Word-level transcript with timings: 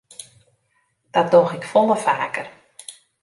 Dat 1.11 1.31
doch 1.31 1.53
ik 1.53 1.63
folle 1.65 1.97
faker. 1.97 2.49